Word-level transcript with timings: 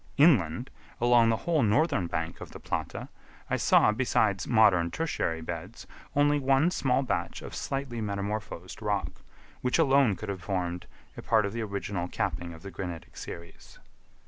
Inland, 0.17 0.71
along 0.99 1.29
the 1.29 1.37
whole 1.45 1.61
northern 1.61 2.07
bank 2.07 2.41
of 2.41 2.53
the 2.53 2.59
Plata, 2.59 3.07
I 3.51 3.57
saw, 3.57 3.91
besides 3.91 4.47
modern 4.47 4.89
tertiary 4.89 5.41
beds, 5.41 5.85
only 6.15 6.39
one 6.39 6.71
small 6.71 7.03
patch 7.03 7.43
of 7.43 7.53
slightly 7.53 8.01
metamorphosed 8.01 8.81
rock, 8.81 9.21
which 9.61 9.77
alone 9.77 10.15
could 10.15 10.29
have 10.29 10.41
formed 10.41 10.87
a 11.15 11.21
part 11.21 11.45
of 11.45 11.53
the 11.53 11.61
original 11.61 12.07
capping 12.07 12.51
of 12.51 12.63
the 12.63 12.71
granitic 12.71 13.15
series. 13.15 13.77